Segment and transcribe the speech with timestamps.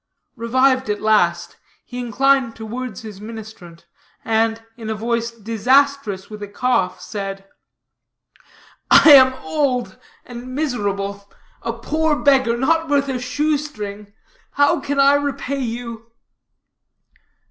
[0.35, 3.85] Revived at last, he inclined towards his ministrant,
[4.25, 7.47] and, in a voice disastrous with a cough, said:
[8.89, 14.11] "I am old and miserable, a poor beggar, not worth a shoestring
[14.53, 16.11] how can I repay you?"